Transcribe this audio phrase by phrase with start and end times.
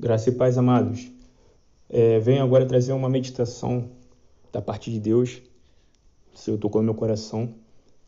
[0.00, 1.10] Graça e paz, amados.
[1.90, 3.90] É, venho agora trazer uma meditação
[4.52, 5.42] da parte de Deus.
[6.32, 7.52] O Senhor tocou no meu coração.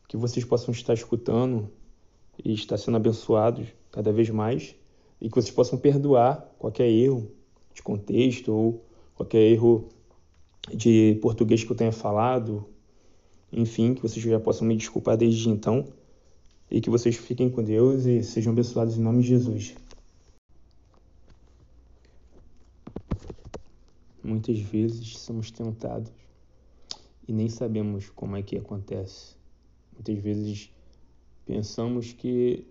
[0.07, 1.69] Que vocês possam estar escutando
[2.45, 4.73] e estar sendo abençoados cada vez mais.
[5.19, 7.29] E que vocês possam perdoar qualquer erro
[7.73, 9.89] de contexto ou qualquer erro
[10.73, 12.69] de português que eu tenha falado.
[13.51, 15.85] Enfim, que vocês já possam me desculpar desde então.
[16.69, 19.75] E que vocês fiquem com Deus e sejam abençoados em nome de Jesus.
[24.23, 26.11] Muitas vezes somos tentados
[27.27, 29.35] e nem sabemos como é que acontece.
[29.93, 30.71] Muitas vezes
[31.45, 32.65] pensamos que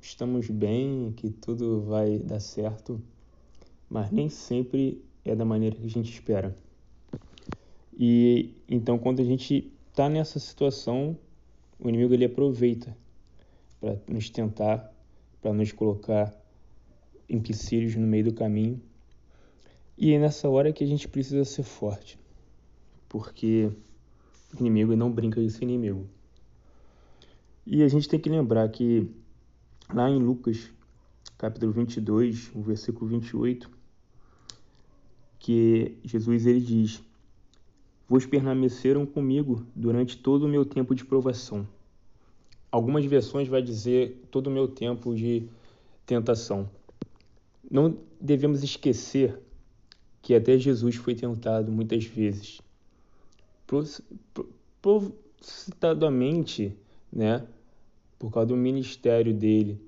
[0.00, 3.00] estamos bem, que tudo vai dar certo,
[3.88, 6.56] mas nem sempre é da maneira que a gente espera.
[7.96, 11.16] E então quando a gente está nessa situação,
[11.78, 12.96] o inimigo ele aproveita
[13.80, 14.92] para nos tentar,
[15.40, 16.34] para nos colocar
[17.28, 18.80] empecilhos no meio do caminho
[19.98, 22.18] e é nessa hora que a gente precisa ser forte,
[23.08, 23.70] porque
[24.52, 26.06] o inimigo não brinca com esse inimigo.
[27.66, 29.10] E a gente tem que lembrar que
[29.92, 30.70] lá em Lucas,
[31.38, 33.70] capítulo 22, o versículo 28,
[35.38, 37.02] que Jesus ele diz:
[38.06, 41.66] Vos permaneceram comigo durante todo o meu tempo de provação.
[42.70, 45.48] Algumas versões vai dizer todo o meu tempo de
[46.04, 46.68] tentação.
[47.70, 49.40] Não devemos esquecer
[50.26, 52.60] que até Jesus foi tentado muitas vezes.
[54.82, 56.76] Propositadamente,
[57.12, 57.46] né?
[58.18, 59.80] Por causa do ministério dele.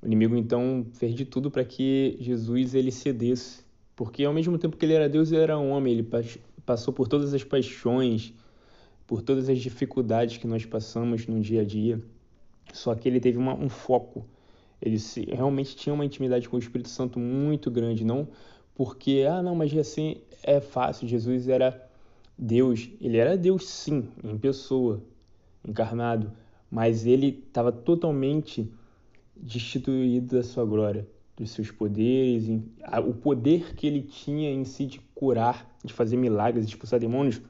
[0.00, 3.62] O inimigo então fez de tudo para que Jesus ele cedesse,
[3.94, 6.08] porque ao mesmo tempo que ele era Deus, ele era homem, ele
[6.64, 8.32] passou por todas as paixões,
[9.06, 12.00] por todas as dificuldades que nós passamos no dia a dia.
[12.72, 14.24] Só que ele teve uma, um foco.
[14.80, 18.26] Ele se, realmente tinha uma intimidade com o Espírito Santo muito grande, não
[18.74, 21.06] porque, ah, não, mas assim é fácil.
[21.06, 21.88] Jesus era
[22.36, 25.02] Deus, ele era Deus sim, em pessoa,
[25.66, 26.32] encarnado,
[26.70, 28.72] mas ele estava totalmente
[29.36, 31.06] destituído da sua glória,
[31.36, 32.48] dos seus poderes,
[33.06, 37.40] o poder que ele tinha em si de curar, de fazer milagres, de expulsar demônios,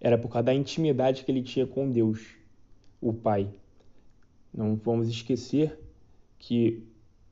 [0.00, 2.20] era por causa da intimidade que ele tinha com Deus,
[3.00, 3.48] o Pai.
[4.52, 5.78] Não vamos esquecer
[6.38, 6.82] que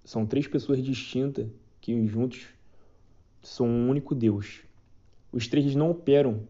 [0.04, 1.46] são três pessoas distintas
[1.80, 2.46] que juntos
[3.44, 4.62] são um único Deus.
[5.32, 6.40] Os três não operam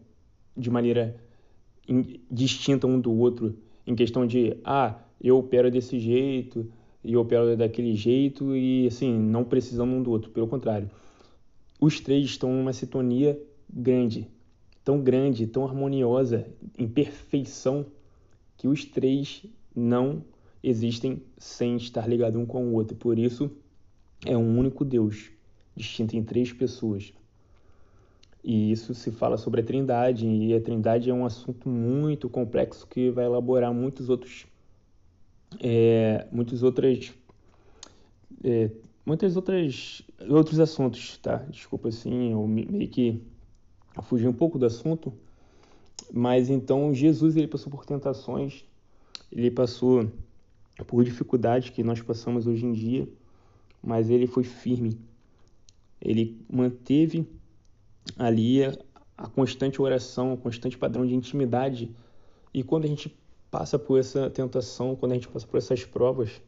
[0.55, 1.15] de maneira
[2.31, 6.71] distinta um do outro, em questão de, ah, eu opero desse jeito
[7.03, 10.31] e opero daquele jeito e assim, não precisam um do outro.
[10.31, 10.89] Pelo contrário,
[11.79, 13.39] os três estão numa sintonia
[13.71, 14.27] grande,
[14.83, 17.85] tão grande, tão harmoniosa, em perfeição,
[18.57, 19.45] que os três
[19.75, 20.23] não
[20.63, 22.95] existem sem estar ligados um com o outro.
[22.95, 23.51] Por isso,
[24.25, 25.34] é um único Deus
[25.75, 27.13] distinta em três pessoas.
[28.43, 32.85] E isso se fala sobre a Trindade, e a Trindade é um assunto muito complexo
[32.85, 34.45] que vai elaborar muitos outros,
[35.59, 37.11] é, muitos outras,
[38.43, 38.69] é,
[39.03, 41.37] muitas outras, outros assuntos, tá?
[41.49, 43.19] Desculpa assim, eu meio que
[44.03, 45.11] fugi um pouco do assunto,
[46.13, 48.63] mas então Jesus ele passou por tentações,
[49.31, 50.07] ele passou
[50.85, 53.07] por dificuldades que nós passamos hoje em dia,
[53.81, 54.99] mas ele foi firme
[56.01, 57.27] ele manteve
[58.17, 58.63] ali
[59.17, 61.95] a constante oração, o constante padrão de intimidade.
[62.53, 63.15] E quando a gente
[63.49, 66.41] passa por essa tentação, quando a gente passa por essas provas,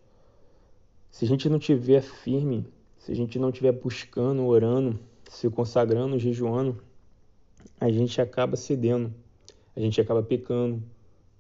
[1.10, 2.66] se a gente não tiver firme,
[3.00, 5.00] se a gente não estiver buscando, orando,
[5.30, 6.82] se consagrando, jejuando,
[7.80, 9.14] a gente acaba cedendo,
[9.76, 10.84] a gente acaba pecando,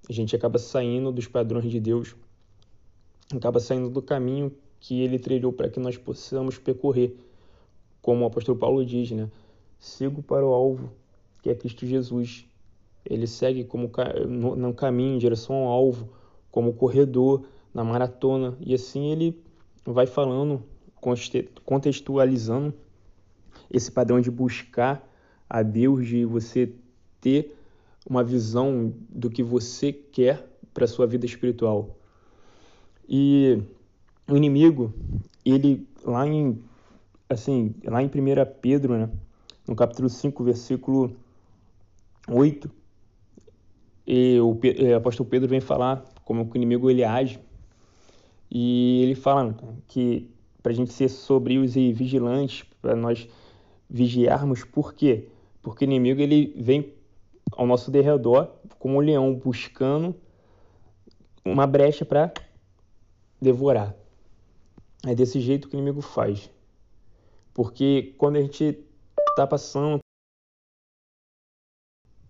[0.09, 2.15] a gente acaba saindo dos padrões de Deus,
[3.35, 7.17] acaba saindo do caminho que Ele trilhou para que nós possamos percorrer
[8.07, 9.29] como o apóstolo Paulo diz, né?
[9.77, 10.89] Sigo para o alvo,
[11.41, 12.47] que é Cristo Jesus.
[13.05, 13.91] Ele segue como
[14.25, 16.07] no, caminho em direção ao alvo,
[16.49, 19.43] como corredor na maratona, e assim ele
[19.85, 20.63] vai falando,
[21.65, 22.73] contextualizando
[23.69, 25.05] esse padrão de buscar
[25.49, 26.71] a Deus, de você
[27.19, 27.57] ter
[28.09, 31.97] uma visão do que você quer para sua vida espiritual.
[33.05, 33.61] E
[34.29, 34.93] o inimigo,
[35.43, 36.57] ele lá em
[37.29, 38.09] assim, lá em 1
[38.61, 39.09] Pedro, né,
[39.67, 41.15] no capítulo 5, versículo
[42.27, 42.69] 8,
[44.05, 47.39] e o, o apóstolo Pedro vem falar como o inimigo ele age,
[48.49, 49.55] e ele fala
[49.87, 50.29] que
[50.63, 53.27] para a gente ser sobrios e vigilantes, para nós
[53.89, 55.27] vigiarmos, por quê?
[55.61, 56.93] Porque o inimigo ele vem
[57.51, 60.15] ao nosso derredor como um leão buscando
[61.43, 62.33] uma brecha para
[63.41, 63.95] devorar.
[65.05, 66.49] É desse jeito que o inimigo faz.
[67.57, 68.85] Porque quando a gente
[69.29, 69.97] está passando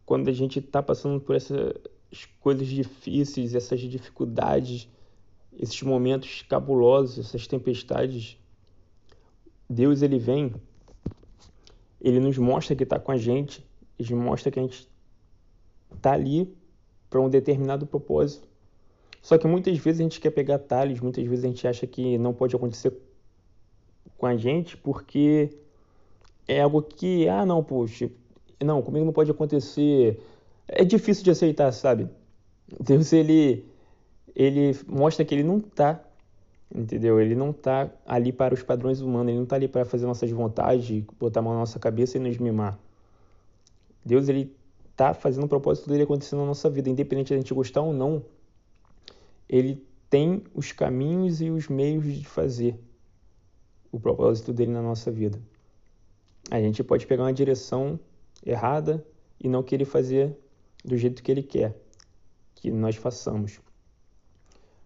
[0.05, 1.73] quando a gente está passando por essas
[2.39, 4.87] coisas difíceis, essas dificuldades,
[5.59, 8.37] esses momentos cabulosos, essas tempestades,
[9.69, 10.55] Deus ele vem,
[11.99, 13.67] ele nos mostra que está com a gente,
[13.99, 14.89] ele mostra que a gente
[15.93, 16.57] está ali
[17.09, 18.47] para um determinado propósito.
[19.21, 22.17] Só que muitas vezes a gente quer pegar atalhos, muitas vezes a gente acha que
[22.17, 22.97] não pode acontecer
[24.17, 25.49] com a gente porque
[26.47, 28.09] é algo que, ah, não, poxa,
[28.63, 30.19] não, comigo não pode acontecer.
[30.67, 32.07] É difícil de aceitar, sabe?
[32.79, 33.65] Deus, ele,
[34.35, 36.03] ele mostra que ele não está,
[36.73, 37.19] entendeu?
[37.19, 40.29] Ele não está ali para os padrões humanos, ele não está ali para fazer nossas
[40.31, 42.77] vontades, botar a mão na nossa cabeça e nos mimar.
[44.05, 44.55] Deus, ele
[44.91, 47.93] está fazendo o propósito dele acontecer na nossa vida, independente de a gente gostar ou
[47.93, 48.23] não.
[49.47, 52.79] Ele tem os caminhos e os meios de fazer
[53.91, 55.39] o propósito dele na nossa vida.
[56.49, 57.99] A gente pode pegar uma direção
[58.45, 59.05] errada
[59.39, 60.37] e não querer fazer
[60.83, 61.75] do jeito que ele quer
[62.55, 63.59] que nós façamos.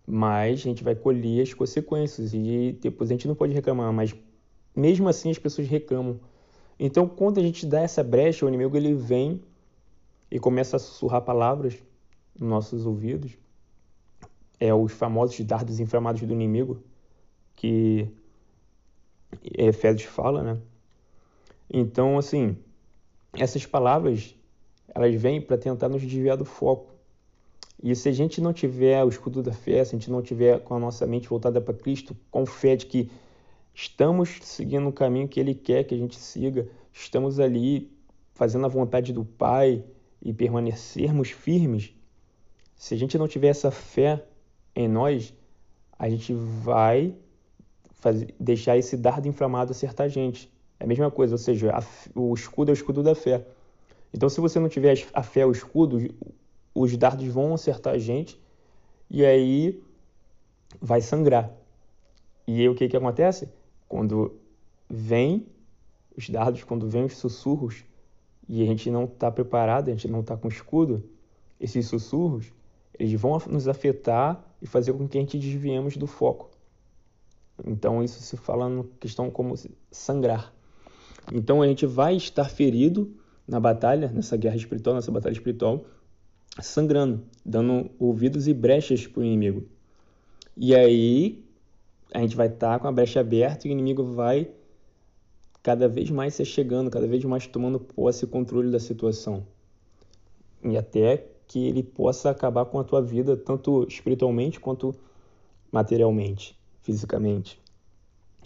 [0.05, 4.13] Mas a gente vai colher as consequências e depois a gente não pode reclamar, mas
[4.75, 6.19] mesmo assim as pessoas reclamam.
[6.79, 9.41] Então, quando a gente dá essa brecha, o inimigo ele vem
[10.29, 11.77] e começa a sussurrar palavras
[12.37, 13.37] nos nossos ouvidos.
[14.59, 16.81] É os famosos dardos inflamados do inimigo
[17.55, 18.09] que
[19.43, 20.57] Efésios fala, né?
[21.69, 22.57] Então, assim,
[23.33, 24.35] essas palavras
[24.93, 26.91] elas vêm para tentar nos desviar do foco.
[27.81, 30.59] E se a gente não tiver o escudo da fé, se a gente não tiver
[30.59, 33.09] com a nossa mente voltada para Cristo, com fé de que
[33.73, 37.91] estamos seguindo o caminho que Ele quer que a gente siga, estamos ali
[38.33, 39.83] fazendo a vontade do Pai
[40.21, 41.93] e permanecermos firmes,
[42.75, 44.23] se a gente não tiver essa fé
[44.75, 45.33] em nós,
[45.97, 47.15] a gente vai
[48.01, 50.51] fazer, deixar esse dardo inflamado acertar a gente.
[50.79, 51.83] É a mesma coisa, ou seja, a,
[52.19, 53.45] o escudo é o escudo da fé.
[54.13, 56.13] Então, se você não tiver a fé, o escudo,
[56.75, 58.37] os dardos vão acertar a gente
[59.09, 59.81] e aí
[60.81, 61.51] vai sangrar.
[62.47, 63.47] E aí o que, que acontece?
[63.87, 64.35] Quando
[64.89, 65.45] vem
[66.17, 67.85] os dardos, quando vem os sussurros
[68.49, 71.03] e a gente não está preparado, a gente não está com escudo,
[71.59, 72.51] esses sussurros,
[72.97, 76.50] eles vão nos afetar e fazer com que a gente desviemos do foco.
[77.65, 79.55] Então isso se fala na questão como
[79.91, 80.53] sangrar.
[81.31, 83.13] Então a gente vai estar ferido
[83.47, 85.85] na batalha, nessa guerra espiritual, nessa batalha espiritual,
[86.59, 89.65] sangrando, dando ouvidos e brechas para o inimigo.
[90.57, 91.43] E aí
[92.13, 94.49] a gente vai estar com a brecha aberta e o inimigo vai
[95.63, 99.45] cada vez mais se chegando, cada vez mais tomando posse e controle da situação.
[100.63, 104.95] E até que ele possa acabar com a tua vida, tanto espiritualmente quanto
[105.71, 107.59] materialmente, fisicamente.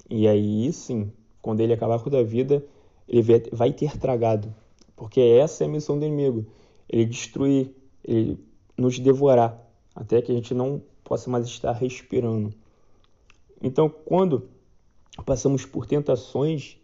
[0.09, 1.11] E aí sim,
[1.41, 2.63] quando ele acabar com a vida,
[3.07, 4.53] ele vai ter tragado.
[4.95, 6.45] Porque essa é a missão do inimigo.
[6.87, 7.71] Ele destruir,
[8.03, 8.39] ele
[8.77, 9.61] nos devorar,
[9.93, 12.53] até que a gente não possa mais estar respirando.
[13.61, 14.49] Então, quando
[15.25, 16.77] passamos por tentações,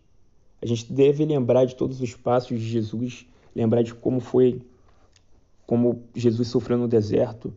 [0.62, 3.26] a gente deve lembrar de todos os passos de Jesus,
[3.56, 4.62] lembrar de como foi,
[5.66, 7.54] como Jesus sofreu no deserto,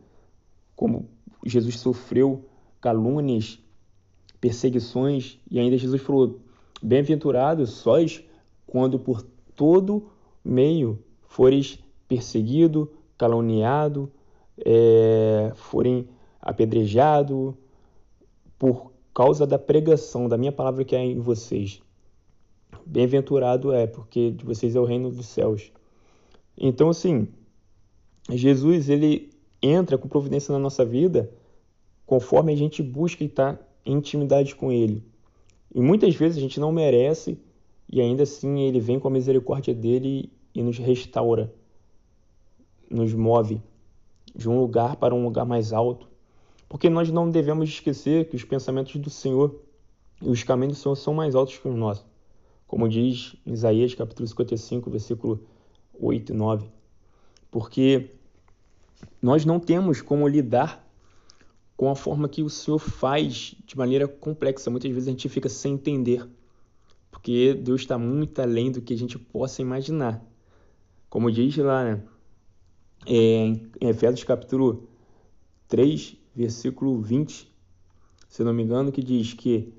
[0.75, 1.07] como
[1.45, 2.43] Jesus sofreu
[2.81, 3.59] calúnias,
[4.45, 6.39] perseguições, e ainda Jesus falou:
[6.79, 8.23] Bem-aventurados sois
[8.67, 9.23] quando por
[9.55, 10.11] todo
[10.43, 14.11] meio fores perseguido, caluniado,
[14.63, 16.07] é, forem
[16.39, 17.57] apedrejado
[18.59, 21.81] por causa da pregação da minha palavra que é em vocês.
[22.85, 25.71] Bem-aventurado é, porque de vocês é o reino dos céus.
[26.55, 27.27] Então, assim,
[28.29, 31.31] Jesus ele entra com providência na nossa vida
[32.05, 35.03] conforme a gente busca estar em intimidade com Ele.
[35.73, 37.37] E muitas vezes a gente não merece
[37.91, 41.53] e ainda assim ele vem com a misericórdia dele e nos restaura,
[42.89, 43.61] nos move
[44.33, 46.07] de um lugar para um lugar mais alto.
[46.67, 49.61] Porque nós não devemos esquecer que os pensamentos do Senhor
[50.21, 52.05] e os caminhos do Senhor são mais altos que os nossos.
[52.67, 55.45] Como diz Isaías capítulo 55, versículo
[55.99, 56.69] 8 e 9.
[57.51, 58.11] Porque
[59.21, 60.84] nós não temos como lidar
[61.75, 64.69] com a forma que o Senhor faz de maneira complexa.
[64.69, 66.27] Muitas vezes a gente fica sem entender,
[67.11, 70.23] porque Deus está muito além do que a gente possa imaginar.
[71.09, 72.03] Como diz lá, né?
[73.07, 73.45] É,
[73.81, 74.87] em Efésios capítulo
[75.67, 77.51] 3, versículo 20,
[78.27, 79.73] se não me engano, que diz que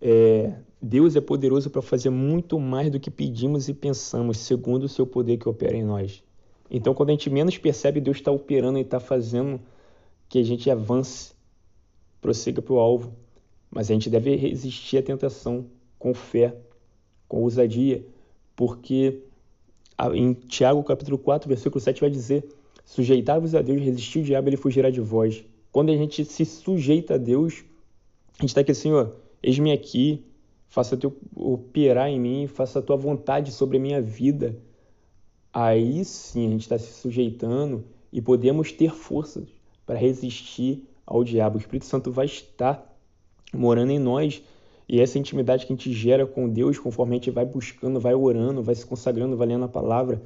[0.00, 4.88] é, Deus é poderoso para fazer muito mais do que pedimos e pensamos, segundo o
[4.88, 6.22] seu poder que opera em nós.
[6.70, 9.60] Então, quando a gente menos percebe, Deus está operando e está fazendo
[10.28, 11.32] que a gente avance,
[12.20, 13.12] prossiga para o alvo.
[13.70, 15.66] Mas a gente deve resistir à tentação
[15.98, 16.56] com fé,
[17.28, 18.04] com ousadia,
[18.54, 19.22] porque
[20.14, 22.44] em Tiago capítulo 4, versículo 7 vai dizer:
[22.84, 25.44] Sujeitai-vos a Deus, resistir o diabo, ele fugirá de vós.
[25.72, 27.64] Quando a gente se sujeita a Deus,
[28.38, 30.24] a gente está aqui, Senhor, eis-me aqui,
[30.68, 34.56] faça teu operar em mim, faça a tua vontade sobre a minha vida.
[35.52, 39.55] Aí sim a gente está se sujeitando e podemos ter forças
[39.86, 41.56] para resistir ao diabo.
[41.56, 42.94] O Espírito Santo vai estar
[43.54, 44.42] morando em nós
[44.88, 48.14] e essa intimidade que a gente gera com Deus, conforme a gente vai buscando, vai
[48.14, 50.22] orando, vai se consagrando, vai lendo a palavra,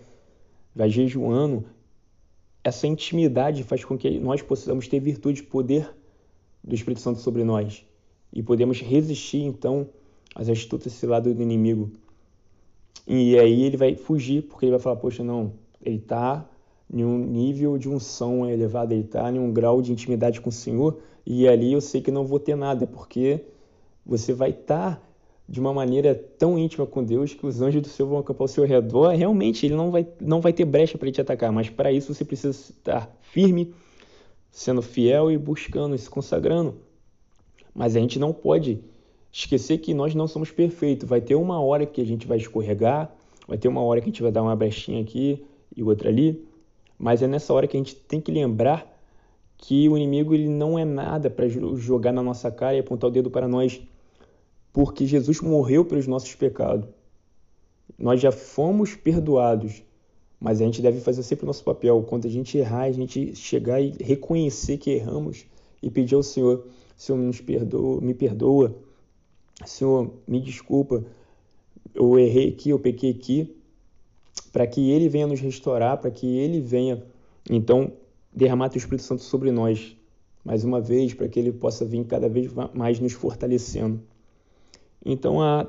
[0.75, 1.65] vai jejuando,
[2.63, 5.91] essa intimidade faz com que nós possamos ter virtude, poder
[6.63, 7.85] do Espírito Santo sobre nós
[8.33, 9.89] e podemos resistir então
[10.35, 11.91] às astutas ciladas do inimigo.
[13.07, 16.49] E aí ele vai fugir, porque ele vai falar: Poxa, não, ele está
[16.93, 20.53] em um nível de unção elevado, ele está em um grau de intimidade com o
[20.53, 23.45] Senhor, e ali eu sei que não vou ter nada, porque
[24.05, 25.03] você vai estar tá
[25.49, 28.49] de uma maneira tão íntima com Deus que os anjos do céu vão acampar ao
[28.49, 29.11] seu redor.
[29.11, 32.25] Realmente, ele não vai, não vai ter brecha para te atacar, mas para isso você
[32.25, 33.75] precisa estar firme,
[34.51, 36.77] sendo fiel e buscando, se consagrando.
[37.75, 38.81] Mas a gente não pode
[39.33, 41.09] esquecer que nós não somos perfeitos.
[41.09, 43.13] Vai ter uma hora que a gente vai escorregar,
[43.49, 45.45] vai ter uma hora que a gente vai dar uma brechinha aqui
[45.77, 46.45] e outra ali,
[47.01, 48.87] mas é nessa hora que a gente tem que lembrar
[49.57, 53.13] que o inimigo ele não é nada para jogar na nossa cara e apontar o
[53.13, 53.81] dedo para nós,
[54.71, 56.87] porque Jesus morreu pelos nossos pecados.
[57.99, 59.83] Nós já fomos perdoados,
[60.39, 62.03] mas a gente deve fazer sempre o nosso papel.
[62.07, 65.47] Quando a gente errar, a gente chegar e reconhecer que erramos
[65.83, 66.67] e pedir ao Senhor,
[66.99, 68.77] Senhor, nos perdoa, me perdoa,
[69.65, 71.03] Senhor, me desculpa,
[71.95, 73.57] eu errei aqui, eu pequei aqui,
[74.53, 77.03] para que Ele venha nos restaurar, para que Ele venha,
[77.49, 77.93] então,
[78.33, 79.97] derramar Teu Espírito Santo sobre nós,
[80.45, 84.01] mais uma vez, para que Ele possa vir cada vez mais nos fortalecendo.
[85.05, 85.67] Então, a,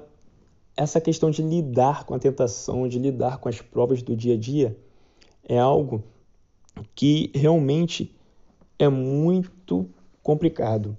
[0.76, 4.38] essa questão de lidar com a tentação, de lidar com as provas do dia a
[4.38, 4.78] dia,
[5.48, 6.04] é algo
[6.96, 8.16] que realmente
[8.80, 9.88] é muito
[10.24, 10.98] complicado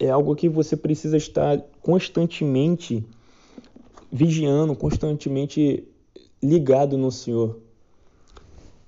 [0.00, 3.04] é algo que você precisa estar constantemente
[4.10, 5.84] vigiando, constantemente
[6.42, 7.58] ligado no Senhor,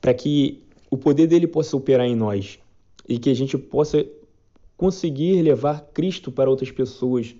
[0.00, 2.58] para que o poder dele possa operar em nós
[3.08, 4.06] e que a gente possa
[4.76, 7.34] conseguir levar Cristo para outras pessoas,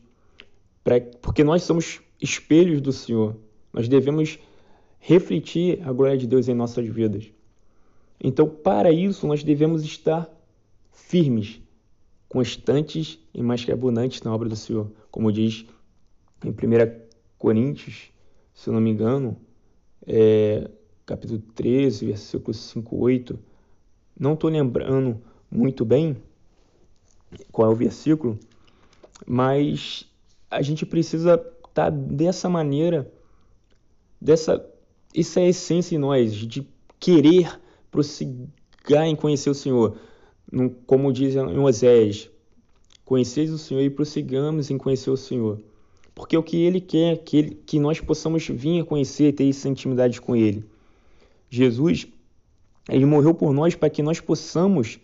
[0.85, 3.37] pra, porque nós somos espelhos do Senhor.
[3.73, 4.38] Nós devemos
[5.00, 7.33] refletir a glória de Deus em nossas vidas.
[8.23, 10.31] Então, para isso, nós devemos estar
[10.92, 11.61] firmes,
[12.28, 15.66] constantes e mais que abundantes na obra do Senhor, como diz
[16.45, 16.54] em 1
[17.37, 18.11] Coríntios,
[18.54, 19.37] se eu não me engano,
[20.06, 20.71] é,
[21.06, 23.38] capítulo 13, versículo 5, 8.
[24.18, 26.16] Não estou lembrando muito bem
[27.50, 28.38] qual é o versículo,
[29.26, 30.06] mas
[30.50, 33.11] a gente precisa estar tá dessa maneira,
[34.21, 34.64] dessa,
[35.14, 36.66] isso é a essência em nós, de
[37.00, 37.59] querer
[37.90, 38.49] prosseguir
[39.06, 39.97] em conhecer o Senhor
[40.87, 42.30] como diz em Oséias,
[43.04, 45.61] conheceis o Senhor e prossigamos em conhecer o Senhor.
[46.14, 49.69] Porque o que Ele quer é que, que nós possamos vir a conhecer, ter essa
[49.69, 50.64] intimidade com Ele.
[51.49, 52.07] Jesus,
[52.88, 54.99] Ele morreu por nós para que nós possamos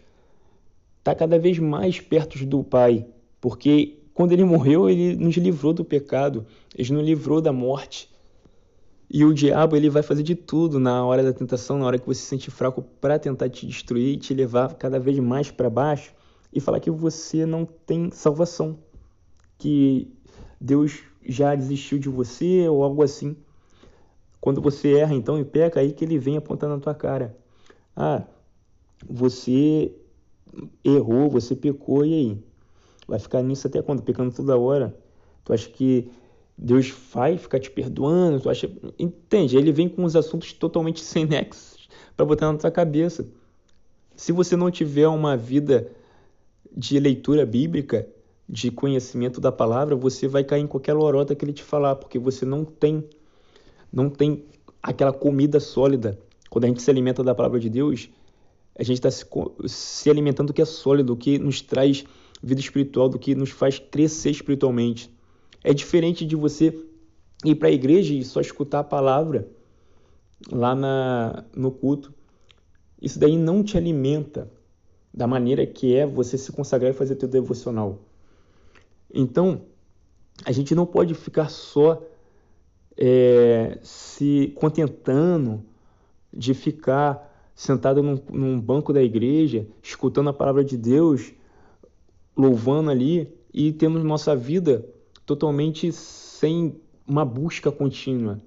[0.99, 3.07] estar cada vez mais perto do Pai.
[3.41, 6.47] Porque quando Ele morreu, Ele nos livrou do pecado,
[6.77, 8.11] Ele nos livrou da morte.
[9.11, 12.07] E o diabo ele vai fazer de tudo na hora da tentação, na hora que
[12.07, 15.71] você se sente fraco, para tentar te destruir e te levar cada vez mais para
[15.71, 16.13] baixo
[16.53, 18.79] e falar que você não tem salvação,
[19.57, 20.13] que
[20.61, 23.37] Deus já desistiu de você ou algo assim.
[24.41, 27.37] Quando você erra então e peca, aí que ele vem apontando na tua cara.
[27.95, 28.25] Ah,
[29.09, 29.93] você
[30.85, 32.39] errou, você pecou, e aí?
[33.07, 34.03] Vai ficar nisso até quando?
[34.03, 34.97] Pecando toda hora?
[35.45, 36.11] Tu acha que
[36.57, 39.57] Deus vai ficar te perdoando, tu acha, entende?
[39.57, 43.27] Ele vem com uns assuntos totalmente sem nexos para botar na tua cabeça.
[44.17, 45.91] Se você não tiver uma vida
[46.77, 48.09] de leitura bíblica,
[48.49, 52.19] de conhecimento da palavra, você vai cair em qualquer lorota que ele te falar, porque
[52.19, 53.05] você não tem
[53.93, 54.45] não tem
[54.83, 56.19] aquela comida sólida.
[56.51, 58.09] Quando a gente se alimenta da palavra de Deus,
[58.75, 59.27] a gente está se,
[59.67, 62.05] se alimentando do que é sólido, do que nos traz
[62.43, 65.11] vida espiritual, do que nos faz crescer espiritualmente.
[65.65, 66.79] É diferente de você
[67.45, 69.49] ir para a igreja e só escutar a palavra
[70.51, 72.15] lá na, no culto.
[73.01, 74.51] Isso daí não te alimenta
[75.13, 77.99] da maneira que é você se consagrar e fazer teu devocional.
[79.13, 79.63] Então,
[80.45, 82.03] a gente não pode ficar só
[82.97, 85.63] é, se contentando
[86.33, 91.33] de ficar sentado num, num banco da igreja, escutando a palavra de Deus,
[92.37, 94.85] louvando ali e temos nossa vida
[95.27, 98.41] totalmente sem uma busca contínua.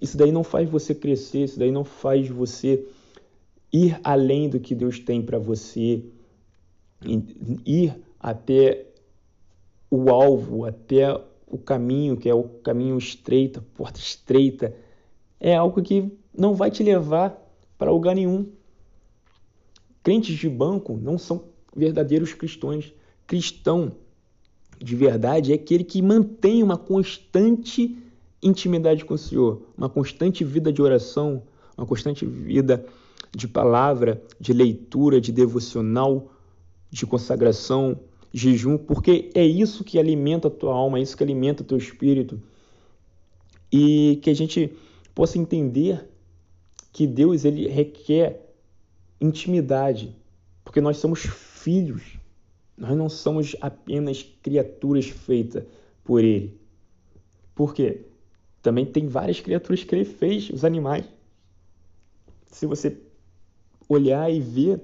[0.00, 2.86] Isso daí não faz você crescer, isso daí não faz você
[3.72, 6.02] ir além do que Deus tem para você,
[7.66, 8.86] ir até
[9.90, 11.14] o alvo, até
[11.46, 14.74] o caminho, que é o caminho estreito, porta estreita,
[15.40, 17.36] é algo que não vai te levar
[17.76, 18.46] para lugar nenhum.
[20.02, 22.92] Crentes de banco não são verdadeiros cristãos.
[23.26, 23.92] Cristão
[24.78, 27.98] de verdade é aquele que mantém uma constante
[28.42, 31.42] intimidade com o Senhor, uma constante vida de oração,
[31.76, 32.84] uma constante vida
[33.34, 36.30] de palavra, de leitura, de devocional,
[36.90, 37.98] de consagração,
[38.32, 41.78] jejum, porque é isso que alimenta a tua alma, é isso que alimenta o teu
[41.78, 42.40] espírito.
[43.72, 44.72] E que a gente
[45.14, 46.08] possa entender
[46.92, 48.54] que Deus ele requer
[49.20, 50.14] intimidade,
[50.64, 52.18] porque nós somos filhos.
[52.76, 55.64] Nós não somos apenas criaturas feitas
[56.04, 56.58] por ele.
[57.54, 58.02] Por quê?
[58.62, 61.04] Também tem várias criaturas que ele fez, os animais.
[62.46, 62.96] Se você
[63.88, 64.80] olhar e ver,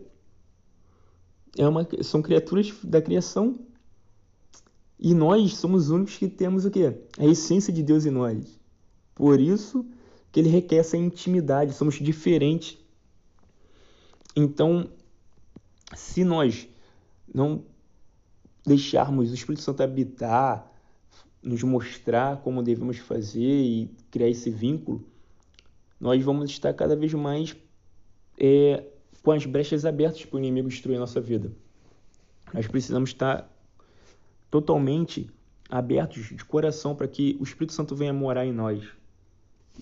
[1.56, 3.58] é uma, são criaturas da criação.
[4.98, 6.96] E nós somos os únicos que temos o quê?
[7.18, 8.58] A essência de Deus em nós.
[9.14, 9.86] Por isso
[10.32, 12.78] que ele requer essa intimidade, somos diferentes.
[14.34, 14.88] Então,
[15.94, 16.68] se nós
[17.32, 17.64] não
[18.66, 20.72] deixarmos o Espírito Santo habitar,
[21.42, 25.04] nos mostrar como devemos fazer e criar esse vínculo,
[26.00, 27.54] nós vamos estar cada vez mais
[28.38, 28.84] é,
[29.24, 31.50] com as brechas abertas para o inimigo destruir a nossa vida.
[32.52, 33.50] Nós precisamos estar
[34.50, 35.30] totalmente
[35.70, 38.84] abertos de coração para que o Espírito Santo venha morar em nós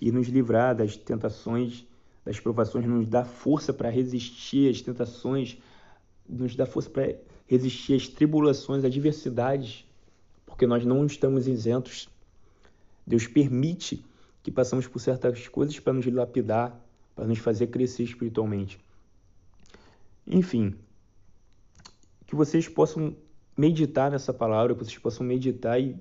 [0.01, 1.85] e nos livrar das tentações,
[2.25, 5.59] das provações, nos dar força para resistir às tentações,
[6.27, 7.13] nos dar força para
[7.45, 9.85] resistir às tribulações, adversidades,
[10.47, 12.09] porque nós não estamos isentos.
[13.05, 14.07] Deus permite
[14.41, 16.81] que passamos por certas coisas para nos lapidar,
[17.17, 18.79] para nos fazer crescer espiritualmente.
[20.27, 20.75] Enfim,
[22.27, 23.15] que vocês possam
[23.57, 25.97] meditar nessa palavra, que vocês possam meditar e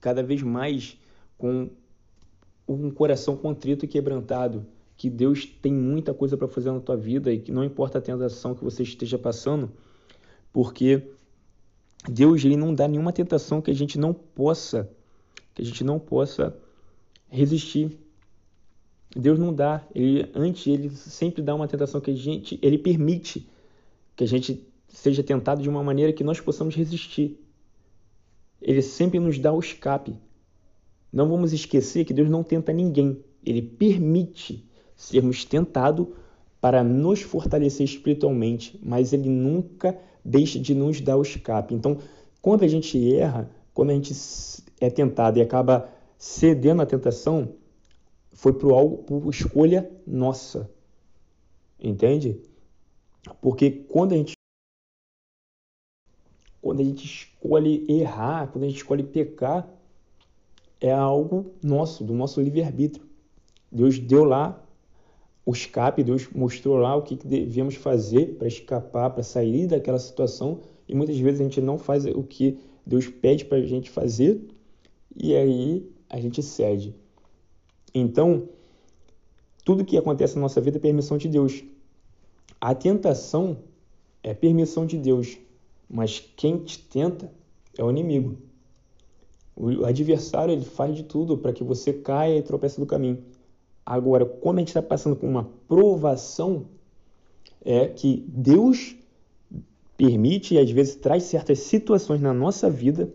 [0.00, 0.98] cada vez mais
[1.38, 1.70] com
[2.68, 7.32] um coração contrito e quebrantado, que Deus tem muita coisa para fazer na tua vida
[7.32, 9.70] e que não importa a tentação que você esteja passando,
[10.52, 11.02] porque
[12.08, 14.90] Deus ele não dá nenhuma tentação que a gente não possa,
[15.54, 16.56] que a gente não possa
[17.28, 17.98] resistir.
[19.14, 23.46] Deus não dá, ele antes ele sempre dá uma tentação que a gente, ele permite
[24.22, 27.40] que a gente seja tentado de uma maneira que nós possamos resistir.
[28.60, 30.14] Ele sempre nos dá o escape.
[31.12, 33.18] Não vamos esquecer que Deus não tenta ninguém.
[33.44, 36.06] Ele permite sermos tentados
[36.60, 41.74] para nos fortalecer espiritualmente, mas ele nunca deixa de nos dar o escape.
[41.74, 41.98] Então,
[42.40, 44.14] quando a gente erra, quando a gente
[44.80, 47.54] é tentado e acaba cedendo à tentação,
[48.30, 50.70] foi por algo por escolha nossa.
[51.80, 52.40] Entende?
[53.40, 54.32] Porque quando a gente
[56.60, 59.68] quando a gente escolhe errar, quando a gente escolhe pecar,
[60.80, 63.04] é algo nosso, do nosso livre-arbítrio.
[63.70, 64.62] Deus deu lá
[65.44, 70.60] o escape, Deus mostrou lá o que devemos fazer para escapar, para sair daquela situação,
[70.88, 74.40] e muitas vezes a gente não faz o que Deus pede para a gente fazer,
[75.16, 76.94] e aí a gente cede.
[77.92, 78.48] Então,
[79.64, 81.64] tudo que acontece na nossa vida é permissão de Deus.
[82.62, 83.58] A tentação
[84.22, 85.36] é permissão de Deus,
[85.90, 87.28] mas quem te tenta
[87.76, 88.36] é o inimigo.
[89.56, 93.24] O adversário ele faz de tudo para que você caia e tropece do caminho.
[93.84, 96.66] Agora, quando a gente está passando por uma provação,
[97.64, 98.94] é que Deus
[99.96, 103.12] permite e às vezes traz certas situações na nossa vida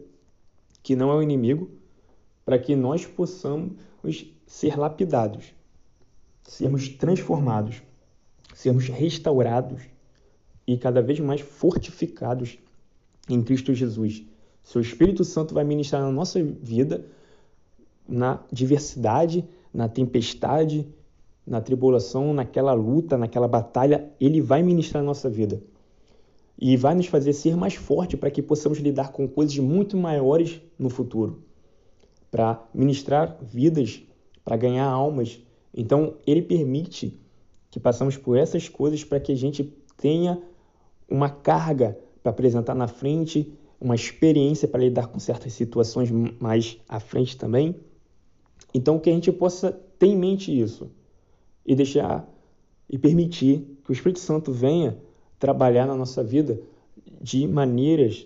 [0.84, 1.72] que não é o inimigo,
[2.44, 3.78] para que nós possamos
[4.46, 5.54] ser lapidados,
[6.44, 7.82] sermos transformados,
[8.58, 9.84] sermos restaurados
[10.66, 12.58] e cada vez mais fortificados
[13.30, 14.24] em Cristo Jesus.
[14.64, 17.06] Seu Espírito Santo vai ministrar na nossa vida,
[18.10, 20.88] na diversidade, na tempestade,
[21.46, 25.62] na tribulação, naquela luta, naquela batalha, ele vai ministrar na nossa vida.
[26.58, 30.60] E vai nos fazer ser mais forte para que possamos lidar com coisas muito maiores
[30.80, 31.44] no futuro.
[32.32, 34.02] Para ministrar vidas,
[34.44, 35.40] para ganhar almas.
[35.72, 37.16] Então, ele permite
[37.78, 39.64] que passamos por essas coisas para que a gente
[39.96, 40.42] tenha
[41.08, 46.10] uma carga para apresentar na frente uma experiência para lidar com certas situações
[46.40, 47.76] mais à frente também.
[48.74, 50.90] Então, que a gente possa ter em mente isso
[51.64, 52.28] e deixar
[52.90, 54.98] e permitir que o Espírito Santo venha
[55.38, 56.60] trabalhar na nossa vida
[57.22, 58.26] de maneiras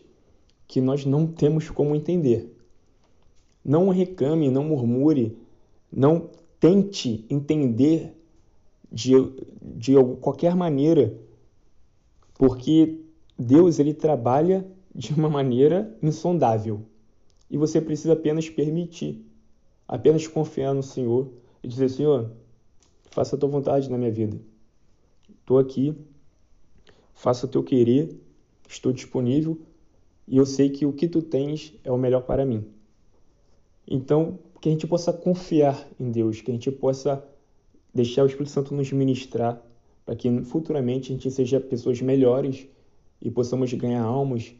[0.66, 2.56] que nós não temos como entender.
[3.66, 5.38] Não reclame, não murmure,
[5.92, 8.16] não tente entender
[8.92, 9.14] de,
[9.62, 11.18] de qualquer maneira,
[12.34, 13.00] porque
[13.38, 16.86] Deus ele trabalha de uma maneira insondável
[17.50, 19.26] e você precisa apenas permitir,
[19.88, 21.32] apenas confiar no Senhor
[21.64, 22.32] e dizer: Senhor,
[23.10, 24.40] faça a tua vontade na minha vida.
[25.40, 25.96] Estou aqui,
[27.14, 28.20] faça o teu querer,
[28.68, 29.60] estou disponível
[30.28, 32.66] e eu sei que o que tu tens é o melhor para mim.
[33.88, 37.22] Então, que a gente possa confiar em Deus, que a gente possa
[37.94, 39.62] deixar o Espírito Santo nos ministrar,
[40.06, 42.68] para que futuramente a gente seja pessoas melhores
[43.22, 44.54] e possamos ganhar almas,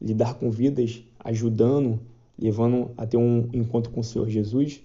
[0.00, 2.00] lidar com vidas, ajudando,
[2.38, 4.82] levando a ter um encontro com o Senhor Jesus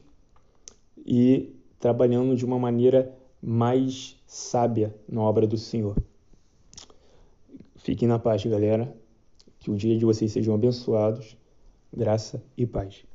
[1.06, 5.98] e trabalhando de uma maneira mais sábia na obra do Senhor.
[7.76, 8.96] Fiquem na paz, galera.
[9.60, 11.36] Que o dia de vocês sejam abençoados.
[11.92, 13.11] Graça e paz.